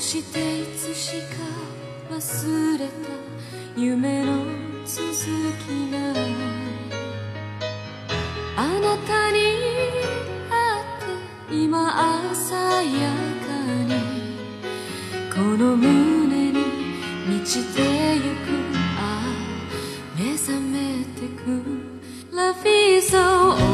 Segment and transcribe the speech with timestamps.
[0.00, 1.26] していつしか
[2.10, 2.92] 忘れた。
[3.76, 4.44] 夢の
[4.84, 5.98] 続きが
[8.56, 9.38] あなたに
[10.48, 10.98] 会っ
[11.48, 11.78] て今
[12.34, 12.98] 鮮や
[13.46, 13.48] か
[13.84, 13.90] に。
[15.32, 16.58] この胸に
[17.28, 17.78] 満ちて
[18.16, 18.29] ゆく。
[22.40, 23.69] Love is so 女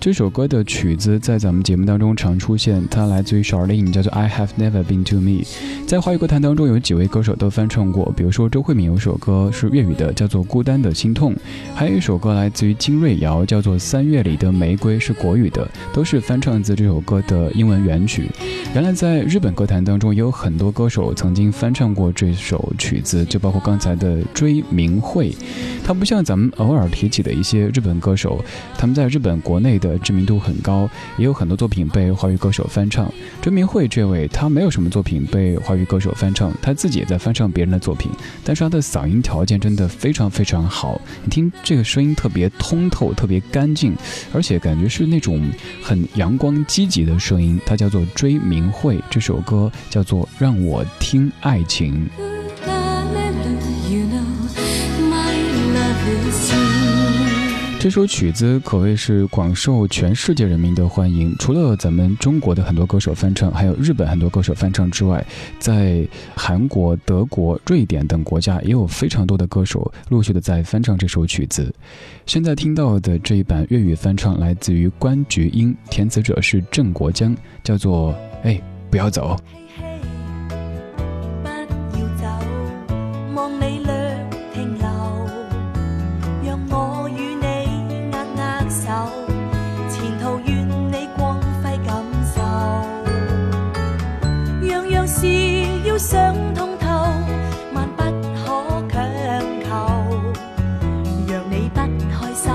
[0.00, 5.44] 这首歌的曲子在咱们节目当中常出现，它来自于 Charlene，叫做 I Have Never Been to Me。
[5.86, 11.34] 在华语歌坛当中，有几位歌手都翻唱过，比如说周慧敏有首歌是粤语的，叫做《孤单的心痛》，
[11.74, 18.26] 还有一首歌来自于金瑞瑶，叫做《三月里的玫瑰》，是国语的，都是翻唱自这首歌的英文原曲。
[18.72, 25.30] 原来在日本歌坛当中，也有很多歌手曾经翻唱过这首曲子，就包括刚才的追明惠。
[25.84, 28.42] 他不像咱们偶尔提起的一些日本歌手，
[28.78, 33.12] 他们在日本国内的知名度很高，也有很多作品被华语歌手翻唱。
[33.40, 38.10] 追明慧这位，他没有什么作品被华语歌手翻唱，他自己也在翻唱别人的作品，
[38.44, 41.00] 但是他的嗓音条件真的非常非常好。
[41.22, 43.94] 你听这个声音特别通透，特别干净，
[44.32, 45.48] 而且感觉是那种
[45.82, 47.60] 很阳光积极的声音。
[47.66, 52.08] 他叫做追明慧，这首歌叫做《让我听爱情》。
[57.80, 61.34] 这首曲子可谓是广受全世界人民的欢迎。
[61.38, 65.24] 除了咱们中国的很多歌手翻唱，还有日本很多歌手翻唱之外，
[65.58, 71.74] 在韩国、德国、瑞典等国家也有非常多的歌手陆续的在翻唱这首曲子。
[72.26, 79.34] 现在听到的这一版粤语翻唱来自于关菊英，填词者是郑国江，叫做《哎，不要走》。
[89.88, 92.40] 前途愿你光辉感受。
[94.66, 95.26] 样样事
[95.84, 96.86] 要想通透
[97.72, 99.00] 万不可强
[99.62, 99.68] 求。
[101.26, 101.80] 若你不
[102.10, 102.52] 开心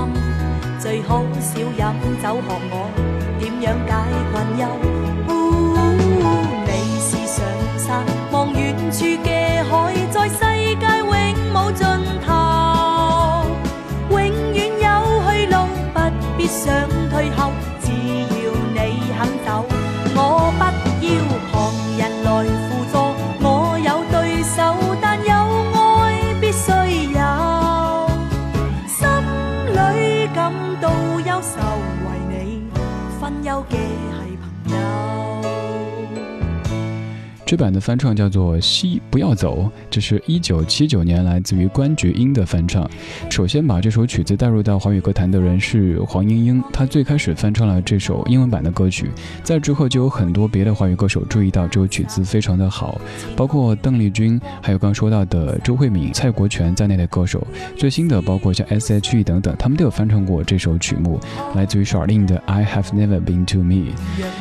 [0.78, 1.76] 最好少饮
[2.22, 2.90] 酒学我
[3.38, 3.92] 点样解
[4.32, 4.95] 困忧。
[37.46, 42.90] 这版的翻唱叫做《西不要走》，这是一九七九年来自于关菊英的翻唱。
[43.30, 49.08] 首先把这首曲子带入到华语歌坛的人是黄莺莺，她最开始翻唱了这首英文版的歌曲，
[49.44, 53.00] 在之后就有很多别的华语歌手注意到这首曲子非常的好，
[53.36, 57.46] 包括邓丽君，还有刚说到的周慧敏、蔡国权在内的歌手。
[57.76, 61.20] 最新的包括像 S.H.E 等等，他们都有翻唱过这首曲目，
[61.54, 63.92] 来自于 Sharlene 的《I Have Never Been to Me》。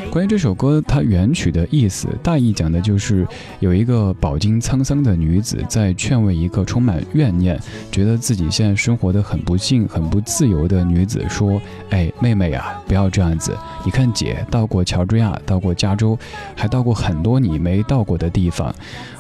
[0.10, 2.95] 关于这首歌，它原曲的意思，大意讲的就。
[2.96, 3.28] 就是
[3.60, 7.60] 有一个饱经沧桑的女子在劝慰一个充满怨念、
[7.92, 11.62] 觉得自己现在生活的很不幸、很不自由的女子，说
[11.92, 13.52] ：“哎，妹妹呀，不要这样子。
[13.86, 16.18] 你看姐到过乔治亚，到过加州，
[16.56, 18.74] 还到过很多你没到过的地方。”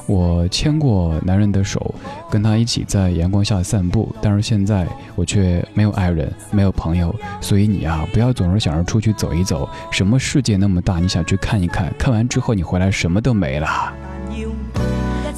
[0.07, 1.95] 我牵过男人的手，
[2.29, 4.13] 跟他一起在阳光下散步。
[4.21, 7.13] 但是现在我却没有爱人，没有朋友。
[7.41, 9.67] 所以你啊，不要总是想着出去走一走。
[9.91, 11.91] 什么世界那么大，你想去看一看？
[11.97, 14.04] 看完之后你回来什么都没了。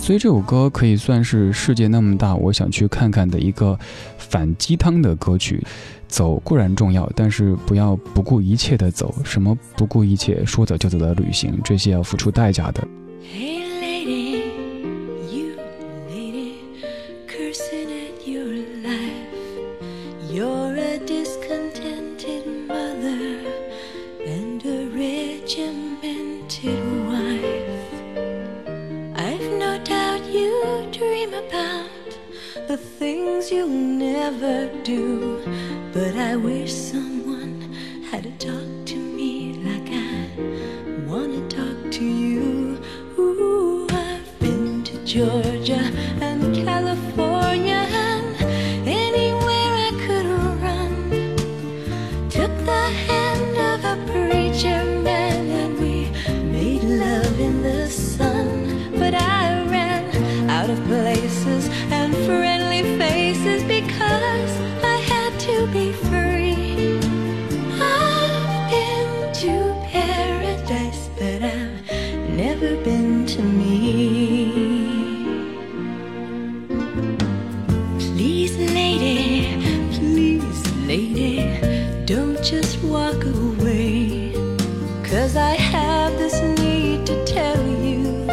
[0.07, 3.77] 所以这首歌可以算是世界那么大，我想去看看的一个
[4.17, 5.61] 反鸡汤的歌曲。
[6.07, 9.13] 走固然重要，但是不要不顾一切的走。
[9.25, 12.87] 什么不顾一切，说走就走的旅行，这些要付出代价的。
[34.31, 35.41] Never do.
[35.93, 37.61] But I wish someone
[38.11, 42.77] had to talk to me like I wanna talk to you.
[43.17, 45.86] Ooh, I've been to Georgia
[82.49, 84.31] just walk away.
[85.03, 88.25] Cause I have this need to tell you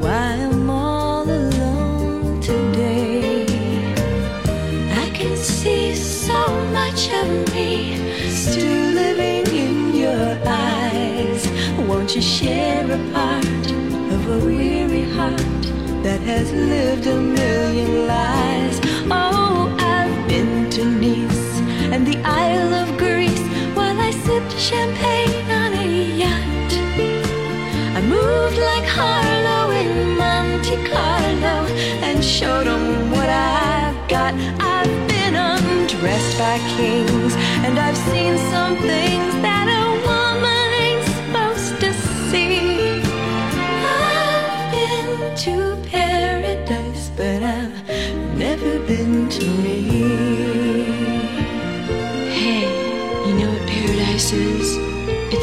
[0.00, 3.46] why I'm all alone today.
[4.90, 6.40] I can see so
[6.72, 7.94] much of me
[8.30, 11.46] still living in your eyes.
[11.88, 13.66] Won't you share a part
[14.14, 15.62] of a weary heart
[16.02, 18.35] that has lived a million lives?
[24.70, 25.86] Champagne on a
[26.22, 26.72] yacht.
[27.98, 31.56] I moved like Harlow in Monte Carlo
[32.06, 34.32] and showed showed 'em what I've got.
[34.74, 37.32] I've been undressed by kings
[37.64, 38.15] and I've seen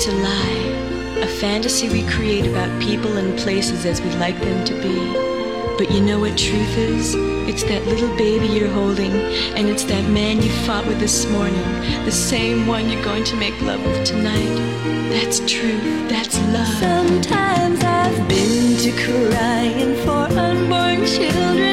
[0.06, 1.24] It's a lie.
[1.24, 4.98] A fantasy we create about people and places as we'd like them to be.
[5.78, 7.16] But you know what truth is?
[7.48, 9.14] It's that little baby you're holding,
[9.56, 11.64] and it's that man you fought with this morning,
[12.04, 14.58] the same one you're going to make love with tonight.
[15.10, 16.10] That's truth.
[16.10, 16.68] That's love.
[16.80, 21.73] Sometimes I've been to crying for unborn children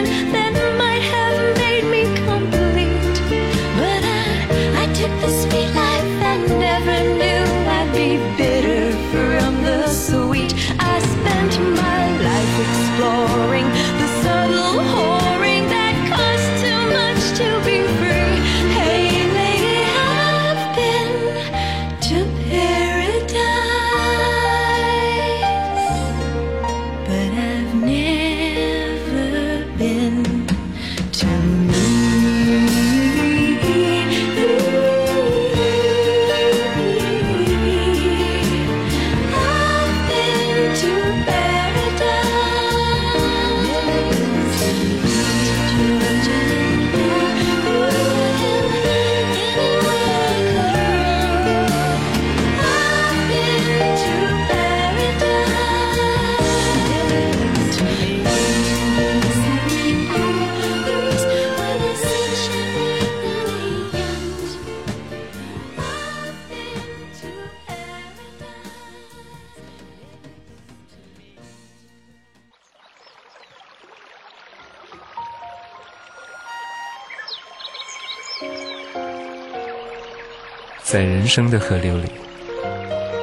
[80.90, 82.10] 在人生的河流里，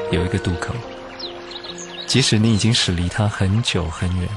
[0.09, 0.73] 有一个渡口，
[2.07, 4.29] 即使你已经驶离它很久很远，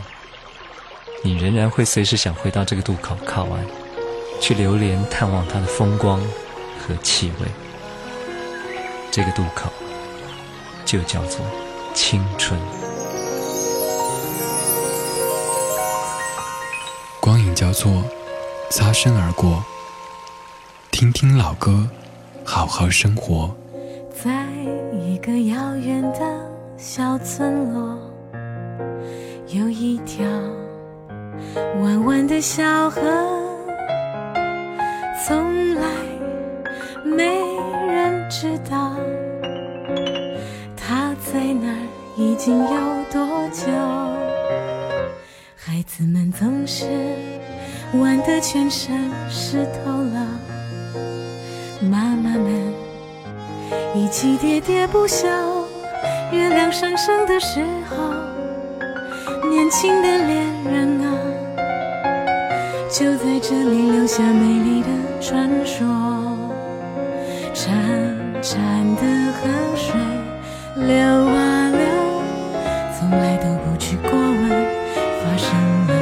[1.22, 3.64] 你仍然会随时想回到这个渡口靠岸，
[4.40, 6.20] 去流连探望它的风光
[6.80, 7.46] 和气味。
[9.12, 9.70] 这个渡口
[10.84, 11.38] 就叫做
[11.94, 12.58] 青春。
[17.20, 18.02] 光影交错，
[18.72, 19.64] 擦身而过，
[20.90, 21.88] 听听老歌，
[22.44, 23.54] 好好生活。
[24.12, 24.46] 在
[24.92, 26.20] 一个遥远的
[26.76, 27.98] 小村落，
[29.48, 30.26] 有一条
[31.82, 33.00] 弯弯的小河，
[35.24, 35.82] 从来
[37.04, 37.24] 没
[37.86, 38.94] 人知道
[40.76, 43.66] 它在那儿已经有多久。
[45.56, 46.84] 孩子们总是
[47.94, 50.26] 玩得全身湿透了，
[51.80, 52.72] 妈妈们。
[53.94, 55.26] 一起喋喋不休。
[56.32, 57.96] 月亮上升的时候，
[59.48, 61.06] 年轻的恋人啊，
[62.88, 64.88] 就在这里留下美丽的
[65.20, 65.86] 传说。
[67.52, 67.66] 潺
[68.40, 68.54] 潺
[68.94, 69.92] 的河水
[70.76, 71.80] 流啊流，
[72.96, 74.48] 从来都不去过问
[75.20, 75.48] 发生
[75.88, 75.99] 了